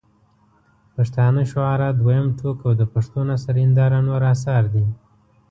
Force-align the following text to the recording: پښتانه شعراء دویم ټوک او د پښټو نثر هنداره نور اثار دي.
پښتانه 0.95 1.41
شعراء 1.51 1.93
دویم 2.01 2.27
ټوک 2.39 2.57
او 2.67 2.71
د 2.79 2.83
پښټو 2.93 3.21
نثر 3.29 3.55
هنداره 3.63 3.99
نور 4.07 4.21
اثار 4.33 4.63
دي. 4.73 4.85